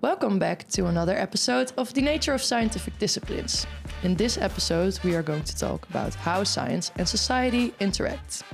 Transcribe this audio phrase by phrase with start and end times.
[0.00, 3.66] Welcome back to another episode of The Nature of Scientific Disciplines.
[4.04, 8.44] In this episode, we are going to talk about how science and society interact.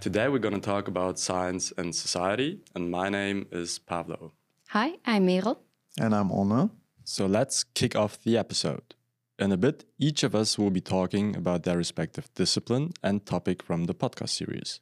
[0.00, 4.32] Today, we're going to talk about science and society, and my name is Pablo.
[4.68, 5.60] Hi, I'm Merel.
[6.00, 6.70] And I'm Onno.
[7.04, 8.94] So let's kick off the episode.
[9.38, 13.62] In a bit, each of us will be talking about their respective discipline and topic
[13.62, 14.80] from the podcast series.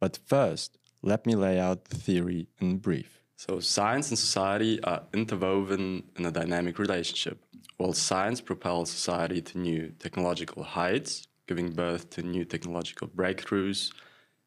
[0.00, 3.21] But first, let me lay out the theory in brief.
[3.44, 7.44] So, science and society are interwoven in a dynamic relationship.
[7.76, 13.92] While science propels society to new technological heights, giving birth to new technological breakthroughs,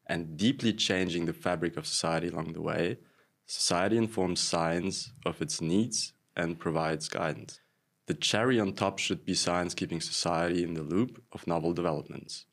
[0.06, 2.96] and deeply changing the fabric of society along the way,
[3.44, 7.60] society informs science of its needs and provides guidance.
[8.06, 12.46] The cherry on top should be science keeping society in the loop of novel developments.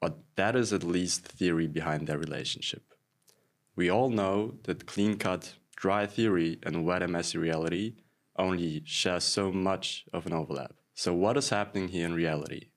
[0.00, 2.87] But that is at least the theory behind their relationship.
[3.78, 7.94] We all know that clean cut, dry theory and wet messy reality
[8.36, 10.74] only share so much of an overlap.
[10.94, 12.70] So, what is happening here in reality,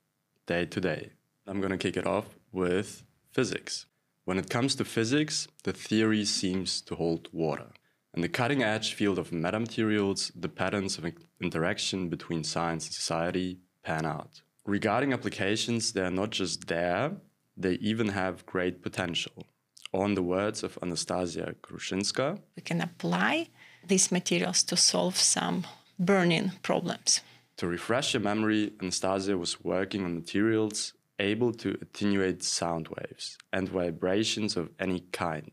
[0.46, 1.14] day to day?
[1.48, 3.88] I'm going to kick it off with physics.
[4.26, 7.72] When it comes to physics, the theory seems to hold water.
[8.14, 13.58] In the cutting edge field of metamaterials, the patterns of interaction between science and society
[13.84, 14.44] pan out.
[14.68, 17.14] Regarding applications, they are not just there,
[17.58, 19.48] they even have great potential.
[19.94, 23.50] On the words of Anastasia Krushynska, we can apply
[23.86, 25.66] these materials to solve some
[26.00, 27.22] burning problems.
[27.58, 33.70] To refresh your memory, Anastasia was working on materials able to attenuate sound waves and
[33.70, 35.52] vibrations of any kind.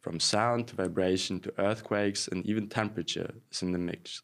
[0.00, 4.22] From sound to vibration to earthquakes and even temperature is in the mix.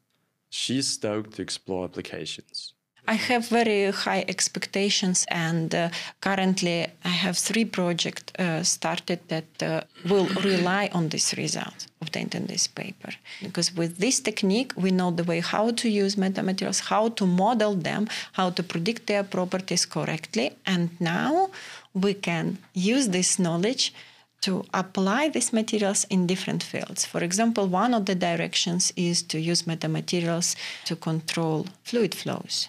[0.51, 2.75] She's stoked to explore applications.
[3.07, 5.89] I have very high expectations, and uh,
[6.21, 12.35] currently I have three projects uh, started that uh, will rely on this result obtained
[12.35, 13.11] in this paper.
[13.43, 17.75] Because with this technique, we know the way how to use metamaterials, how to model
[17.75, 21.51] them, how to predict their properties correctly, and now
[21.95, 23.95] we can use this knowledge
[24.41, 27.05] to apply these materials in different fields.
[27.05, 32.69] For example, one of the directions is to use metamaterials to control fluid flows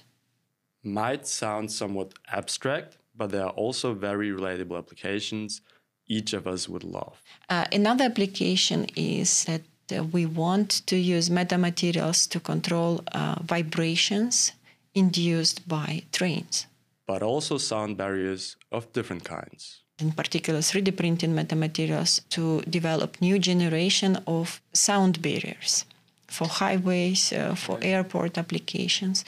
[0.83, 5.61] might sound somewhat abstract, but there are also very relatable applications
[6.07, 7.21] each of us would love.
[7.49, 14.51] Uh, another application is that uh, we want to use metamaterials to control uh, vibrations
[14.95, 16.65] induced by trains.
[17.07, 19.81] But also sound barriers of different kinds.
[19.99, 25.85] In particular, 3D printing metamaterials to develop new generation of sound barriers
[26.27, 29.25] for highways, uh, for airport applications.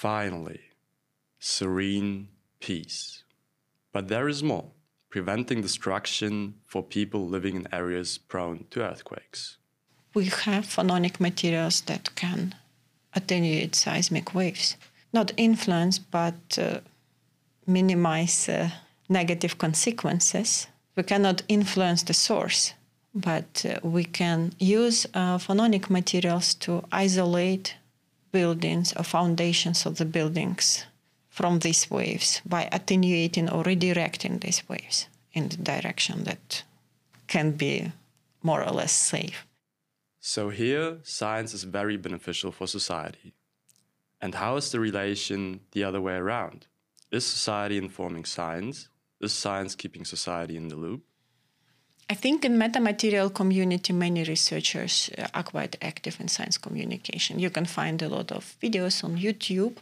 [0.00, 0.60] Finally,
[1.38, 2.28] serene
[2.58, 3.22] peace.
[3.92, 4.70] But there is more
[5.10, 9.58] preventing destruction for people living in areas prone to earthquakes.
[10.14, 12.54] We have phononic materials that can
[13.14, 14.78] attenuate seismic waves,
[15.12, 16.80] not influence, but uh,
[17.66, 18.70] minimize uh,
[19.10, 20.66] negative consequences.
[20.96, 22.72] We cannot influence the source,
[23.14, 27.74] but uh, we can use uh, phononic materials to isolate
[28.32, 30.84] buildings or foundations of the buildings
[31.28, 36.62] from these waves by attenuating or redirecting these waves in the direction that
[37.26, 37.92] can be
[38.42, 39.46] more or less safe.
[40.20, 43.32] So, here, science is very beneficial for society.
[44.20, 46.66] And how is the relation the other way around?
[47.10, 48.88] Is society informing science?
[49.20, 51.02] Is science keeping society in the loop?
[52.10, 57.38] I think in metamaterial community, many researchers uh, are quite active in science communication.
[57.38, 59.76] You can find a lot of videos on YouTube,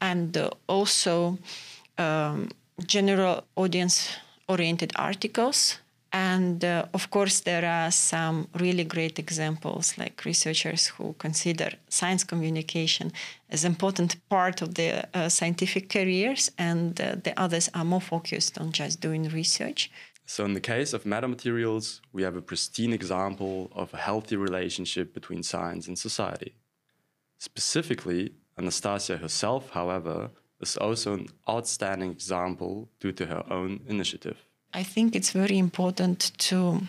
[0.00, 1.38] and uh, also
[1.98, 2.48] um,
[2.84, 5.78] general audience-oriented articles.
[6.12, 12.24] And uh, of course, there are some really great examples, like researchers who consider science
[12.24, 13.12] communication
[13.50, 18.58] as important part of their uh, scientific careers, and uh, the others are more focused
[18.58, 19.90] on just doing research.
[20.34, 25.12] So, in the case of metamaterials, we have a pristine example of a healthy relationship
[25.12, 26.54] between science and society.
[27.36, 34.38] Specifically, Anastasia herself, however, is also an outstanding example due to her own initiative.
[34.72, 36.80] I think it's very important to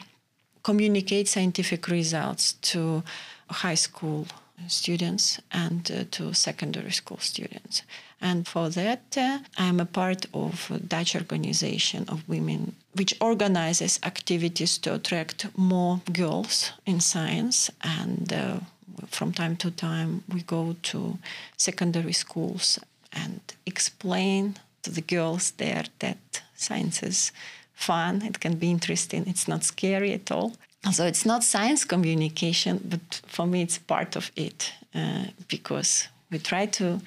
[0.63, 3.03] communicate scientific results to
[3.49, 4.25] high school
[4.67, 7.83] students and uh, to secondary school students.
[8.21, 13.99] And for that, uh, I'm a part of a Dutch organization of women which organizes
[14.03, 17.71] activities to attract more girls in science.
[17.81, 18.59] And uh,
[19.07, 21.17] from time to time, we go to
[21.57, 22.79] secondary schools
[23.11, 27.31] and explain to the girls there that science is
[27.73, 30.53] fun, it can be interesting, it's not scary at all.
[30.91, 36.39] So it's not science communication, but for me it's part of it uh, because we
[36.39, 36.99] try to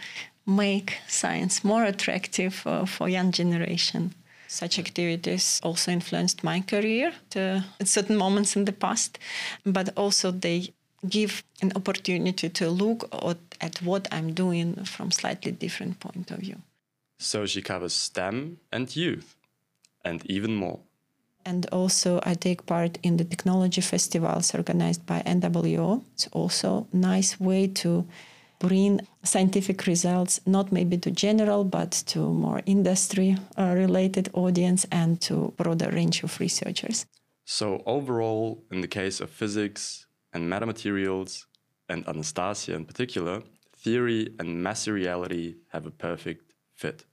[0.46, 4.14] make science more attractive uh, for young generation.
[4.49, 9.19] Such activities also influenced my career to, at certain moments in the past,
[9.64, 10.73] but also they
[11.08, 16.38] give an opportunity to look at, at what I'm doing from slightly different point of
[16.38, 16.56] view.
[17.19, 19.37] So she covers STEM and youth,
[20.05, 20.81] and even more.
[21.46, 26.02] And also, I take part in the technology festivals organized by NWO.
[26.14, 28.04] It's also a nice way to
[28.58, 35.52] bring scientific results, not maybe to general, but to more industry-related uh, audience and to
[35.56, 37.06] broader range of researchers.
[37.44, 41.44] So overall, in the case of physics and metamaterials,
[41.88, 43.42] and Anastasia in particular,
[43.76, 47.04] theory and messy reality have a perfect fit.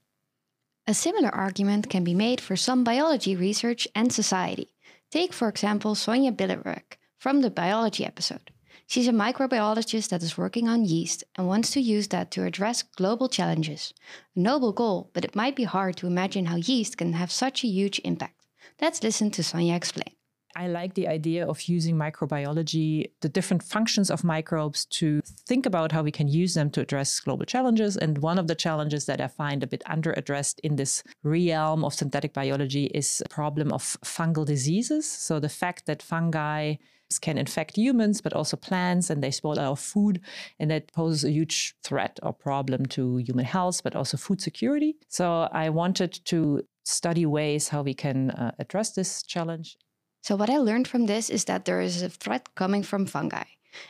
[0.86, 4.74] A similar argument can be made for some biology research and society.
[5.10, 8.50] Take, for example, Sonja Billerbeck from the biology episode.
[8.86, 12.82] She's a microbiologist that is working on yeast and wants to use that to address
[12.82, 13.94] global challenges.
[14.36, 17.64] A noble goal, but it might be hard to imagine how yeast can have such
[17.64, 18.44] a huge impact.
[18.78, 20.14] Let's listen to Sonja explain.
[20.56, 25.92] I like the idea of using microbiology, the different functions of microbes, to think about
[25.92, 27.96] how we can use them to address global challenges.
[27.96, 31.94] And one of the challenges that I find a bit underaddressed in this realm of
[31.94, 35.10] synthetic biology is the problem of fungal diseases.
[35.10, 36.76] So the fact that fungi
[37.20, 40.20] can infect humans, but also plants, and they spoil our food.
[40.58, 44.96] And that poses a huge threat or problem to human health, but also food security.
[45.08, 49.76] So I wanted to study ways how we can uh, address this challenge.
[50.24, 53.44] So, what I learned from this is that there is a threat coming from fungi,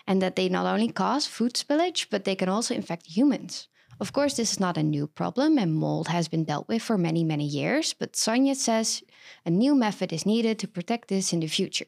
[0.04, 3.68] and that they not only cause food spillage, but they can also infect humans.
[4.00, 6.98] Of course, this is not a new problem, and mold has been dealt with for
[6.98, 9.04] many, many years, but Sonja says
[9.46, 11.86] a new method is needed to protect this in the future.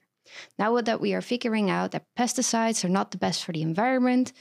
[0.56, 4.32] Now that we are figuring out that pesticides are not the best for the environment,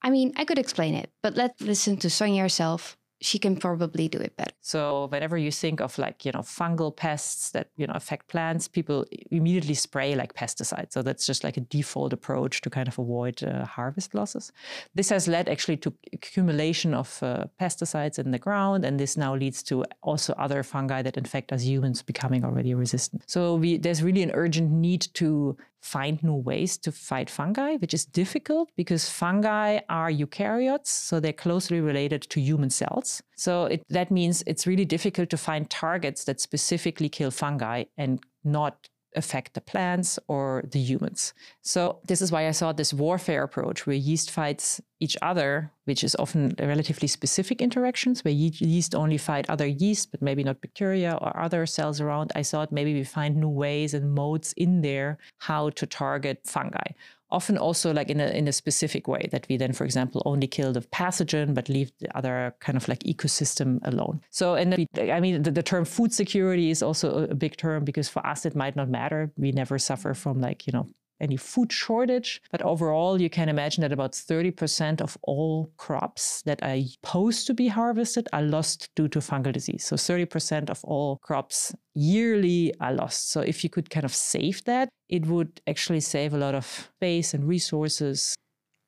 [0.00, 4.08] I mean, I could explain it, but let's listen to Sonja herself she can probably
[4.08, 4.54] do it better.
[4.62, 8.66] So whenever you think of like, you know, fungal pests that, you know, affect plants,
[8.66, 10.92] people immediately spray like pesticides.
[10.92, 14.52] So that's just like a default approach to kind of avoid uh, harvest losses.
[14.94, 18.84] This has led actually to accumulation of uh, pesticides in the ground.
[18.86, 23.24] And this now leads to also other fungi that infect us humans becoming already resistant.
[23.26, 27.94] So we, there's really an urgent need to find new ways to fight fungi, which
[27.94, 33.22] is difficult because fungi are eukaryotes, so they're closely related to human cells.
[33.36, 38.20] So it, that means it's really difficult to find targets that specifically kill fungi and
[38.44, 41.34] not affect the plants or the humans.
[41.62, 46.02] So this is why I thought this warfare approach where yeast fights each other, which
[46.02, 51.18] is often relatively specific interactions where yeast only fight other yeast, but maybe not bacteria
[51.20, 52.32] or other cells around.
[52.34, 56.92] I thought maybe we find new ways and modes in there how to target fungi.
[57.32, 60.48] Often also like in a in a specific way that we then for example only
[60.48, 64.20] kill the pathogen but leave the other kind of like ecosystem alone.
[64.30, 68.08] So and i mean the, the, term food security is also a big term because
[68.08, 69.30] for us it might not matter.
[69.36, 70.88] We never suffer from like you know
[71.20, 72.40] any food shortage.
[72.50, 77.54] But overall, you can imagine that about 30% of all crops that are supposed to
[77.54, 79.84] be harvested are lost due to fungal disease.
[79.84, 83.30] So 30% of all crops yearly are lost.
[83.30, 86.90] So if you could kind of save that, it would actually save a lot of
[86.96, 88.34] space and resources.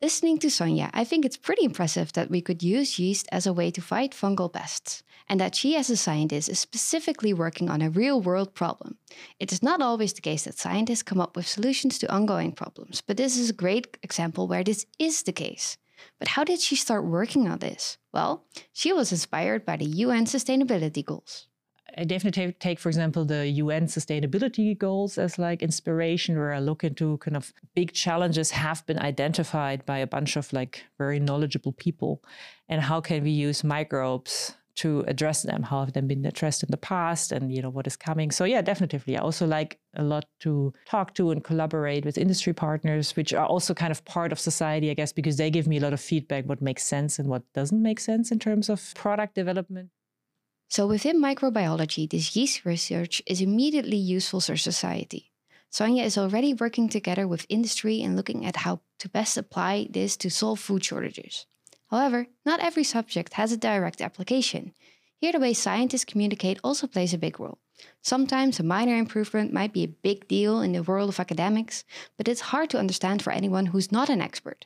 [0.02, 3.52] Listening to Sonja, I think it's pretty impressive that we could use yeast as a
[3.52, 7.80] way to fight fungal pests, and that she, as a scientist, is specifically working on
[7.80, 8.98] a real world problem.
[9.38, 13.00] It is not always the case that scientists come up with solutions to ongoing problems,
[13.00, 15.78] but this is a great example where this is the case.
[16.18, 17.96] But how did she start working on this?
[18.12, 21.46] Well, she was inspired by the UN sustainability goals.
[21.98, 26.84] I definitely take, for example, the UN sustainability goals as like inspiration, where I look
[26.84, 31.72] into kind of big challenges have been identified by a bunch of like very knowledgeable
[31.72, 32.22] people,
[32.68, 35.62] and how can we use microbes to address them?
[35.62, 38.30] How have they been addressed in the past, and you know what is coming?
[38.30, 39.16] So yeah, definitely.
[39.18, 43.46] I also like a lot to talk to and collaborate with industry partners, which are
[43.46, 46.00] also kind of part of society, I guess, because they give me a lot of
[46.00, 49.90] feedback what makes sense and what doesn't make sense in terms of product development.
[50.72, 55.30] So within microbiology, this yeast research is immediately useful for society.
[55.70, 60.16] Sonja is already working together with industry and looking at how to best apply this
[60.16, 61.44] to solve food shortages.
[61.90, 64.72] However, not every subject has a direct application.
[65.18, 67.58] Here the way scientists communicate also plays a big role.
[68.00, 71.84] Sometimes a minor improvement might be a big deal in the world of academics,
[72.16, 74.64] but it's hard to understand for anyone who's not an expert.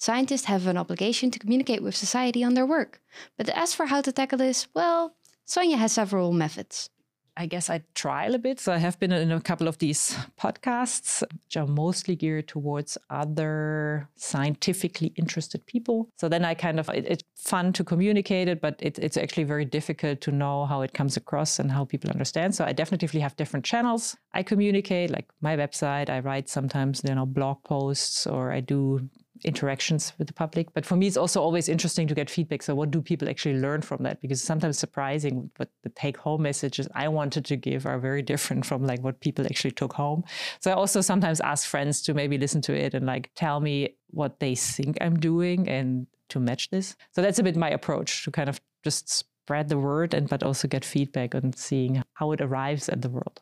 [0.00, 3.00] Scientists have an obligation to communicate with society on their work.
[3.36, 5.16] But as for how to tackle this, well,
[5.48, 6.90] Sonja has several methods.
[7.38, 8.58] I guess I trial a bit.
[8.58, 12.98] So I have been in a couple of these podcasts, which are mostly geared towards
[13.10, 16.08] other scientifically interested people.
[16.16, 19.44] So then I kind of, it, it's fun to communicate it, but it, it's actually
[19.44, 22.56] very difficult to know how it comes across and how people understand.
[22.56, 24.16] So I definitely have different channels.
[24.34, 29.08] I communicate, like my website, I write sometimes, you know, blog posts or I do
[29.44, 30.72] interactions with the public.
[30.74, 32.62] But for me, it's also always interesting to get feedback.
[32.62, 34.20] So, what do people actually learn from that?
[34.20, 38.66] Because sometimes surprising, but the take home messages I wanted to give are very different
[38.66, 40.24] from like what people actually took home.
[40.60, 43.96] So, I also sometimes ask friends to maybe listen to it and like tell me
[44.10, 46.96] what they think I'm doing and to match this.
[47.12, 50.42] So, that's a bit my approach to kind of just spread the word and but
[50.42, 53.40] also get feedback on seeing how it arrives at the world.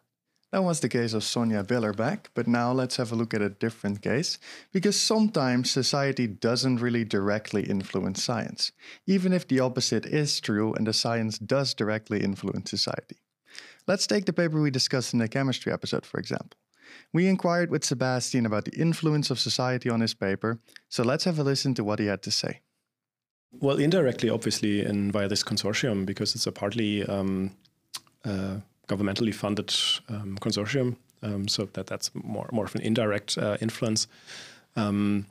[0.56, 3.50] That was the case of Sonja Billerbeck, but now let's have a look at a
[3.50, 4.38] different case,
[4.72, 8.72] because sometimes society doesn't really directly influence science,
[9.06, 13.18] even if the opposite is true and the science does directly influence society.
[13.86, 16.58] Let's take the paper we discussed in the chemistry episode, for example.
[17.12, 20.58] We inquired with Sebastian about the influence of society on his paper,
[20.88, 22.60] so let's have a listen to what he had to say.
[23.52, 27.54] Well, indirectly, obviously, and via this consortium, because it's a partly um,
[28.24, 29.74] uh, governmentally funded
[30.08, 34.08] um, consortium, um, so that that's more more of an indirect uh, influence.
[34.76, 35.26] Um,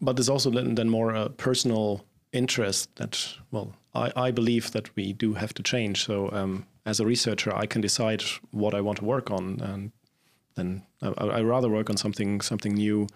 [0.00, 5.12] but there's also then, more a personal interest that well, I, I believe that we
[5.12, 6.04] do have to change.
[6.04, 9.92] So um, as a researcher, I can decide what I want to work on, and
[10.54, 13.06] then I, I rather work on something something new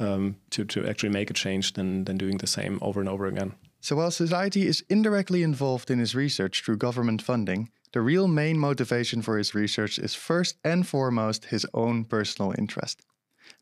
[0.00, 3.26] um, to to actually make a change than than doing the same over and over
[3.26, 3.54] again.
[3.80, 8.58] So while society is indirectly involved in his research through government funding, the real main
[8.58, 13.02] motivation for his research is first and foremost his own personal interest.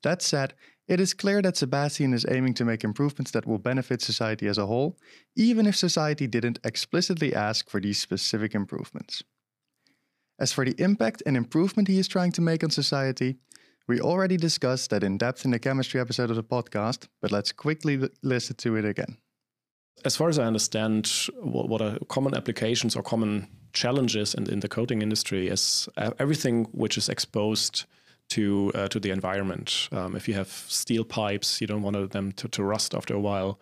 [0.02, 0.54] That said,
[0.88, 4.59] it is clear that Sebastian is aiming to make improvements that will benefit society as
[4.59, 4.99] a whole,
[5.37, 9.23] even if society didn't explicitly ask for these specific improvements.
[10.38, 13.37] As for the impact and improvement he is trying to make on society,
[13.88, 17.52] we already discussed that in depth in the chemistry episode of the podcast, but let's
[17.52, 19.16] quickly listen to it again.
[20.05, 21.11] As far as I understand,
[21.41, 25.88] what, what are common applications or common challenges in, in the coating industry is
[26.19, 27.85] everything which is exposed
[28.29, 29.88] to uh, to the environment.
[29.93, 33.21] Um, if you have steel pipes, you don't want them to, to rust after a
[33.21, 33.61] while.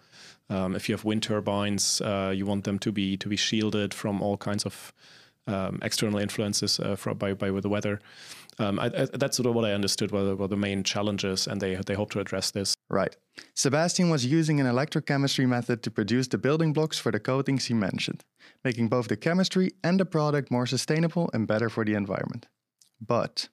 [0.49, 3.93] Um, if you have wind turbines, uh, you want them to be to be shielded
[3.93, 4.93] from all kinds of
[5.47, 8.01] um, external influences uh, by by the weather.
[8.59, 11.61] Um, I, I, that's sort of what I understood were were the main challenges, and
[11.61, 12.75] they they hope to address this.
[12.89, 13.17] Right.
[13.55, 17.75] Sebastian was using an electrochemistry method to produce the building blocks for the coatings he
[17.75, 18.25] mentioned,
[18.65, 22.47] making both the chemistry and the product more sustainable and better for the environment.
[23.01, 23.49] But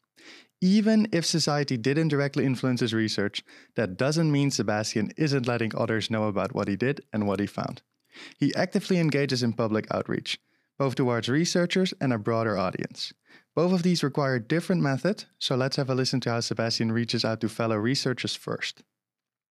[0.62, 3.44] even if society didn't directly influence his research,
[3.76, 7.48] that doesn't mean Sebastian isn't letting others know about what he did and what he
[7.48, 7.82] found.
[8.38, 10.40] He actively engages in public outreach,
[10.82, 13.14] both towards researchers and a broader audience.
[13.54, 17.24] Both of these require different methods, so let's have a listen to how Sebastian reaches
[17.24, 18.82] out to fellow researchers first.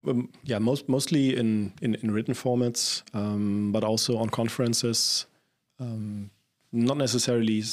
[0.08, 5.26] Um, yeah, most, mostly in, in, in written formats, um, but also on conferences.
[5.80, 6.30] Um,
[6.72, 7.64] not necessarily,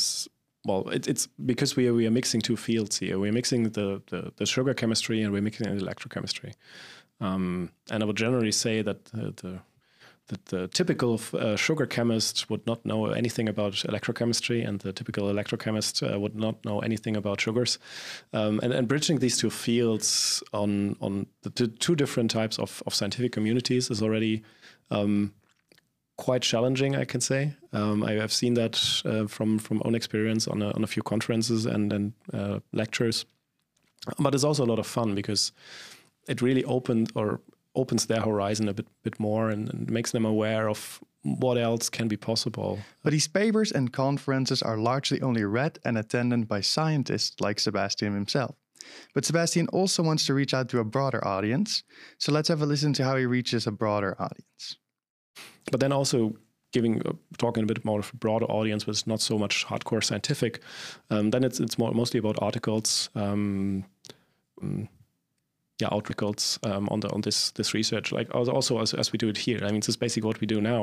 [0.64, 3.18] well, it, it's because we are, we are mixing two fields here.
[3.18, 6.54] We're mixing the, the, the sugar chemistry and we're mixing the electrochemistry.
[7.20, 9.60] Um, and I would generally say that uh, the
[10.28, 15.24] that the typical uh, sugar chemist would not know anything about electrochemistry, and the typical
[15.28, 17.78] electrochemist uh, would not know anything about sugars.
[18.32, 22.94] Um, and, and, bridging these two fields on on the two different types of, of
[22.94, 24.42] scientific communities is already
[24.90, 25.32] um,
[26.16, 27.54] quite challenging, I can say.
[27.72, 31.02] Um, I have seen that uh, from from own experience on a, on a few
[31.02, 33.26] conferences and and uh, lectures,
[34.18, 35.52] but it's also a lot of fun because
[36.28, 37.40] it really opened or
[37.74, 41.88] opens their horizon a bit bit more and, and, makes them aware of what else
[41.88, 42.78] can be possible.
[43.02, 48.14] But these papers and conferences are largely only read and attended by scientists like Sebastian
[48.14, 48.56] himself.
[49.14, 51.84] But Sebastian also wants to reach out to a broader audience.
[52.18, 54.78] So let's have a listen to how he reaches a broader audience.
[55.70, 56.34] But then also
[56.72, 60.02] giving uh, talking a bit more of a broader audience with not so much hardcore
[60.02, 60.60] scientific.
[61.10, 63.10] Um, then it's it's more mostly about articles.
[63.14, 63.84] Um,
[64.62, 64.88] mm,
[65.82, 69.28] yeah articles um, on the on this this research like also as, as we do
[69.28, 69.60] it here.
[69.66, 70.82] I mean this is basically what we do now.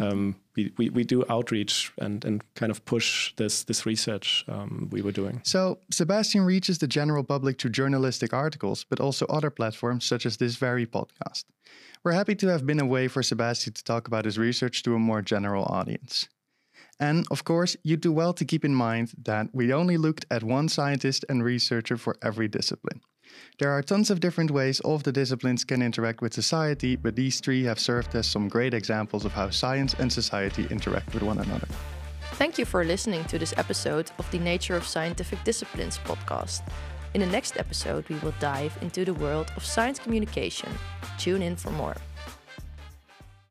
[0.00, 4.88] Um, we, we, we do outreach and and kind of push this this research um,
[4.92, 5.40] we were doing.
[5.44, 10.36] So sebastian reaches the general public through journalistic articles but also other platforms such as
[10.36, 11.44] this very podcast.
[12.04, 14.94] We're happy to have been a way for sebastian to talk about his research to
[14.94, 16.28] a more general audience.
[17.00, 20.42] And of course, you do well to keep in mind that we only looked at
[20.42, 23.00] one scientist and researcher for every discipline.
[23.58, 27.14] There are tons of different ways all of the disciplines can interact with society, but
[27.14, 31.22] these three have served as some great examples of how science and society interact with
[31.22, 31.68] one another.
[32.32, 36.62] Thank you for listening to this episode of the Nature of Scientific Disciplines podcast.
[37.14, 40.68] In the next episode, we will dive into the world of science communication.
[41.16, 41.96] Tune in for more.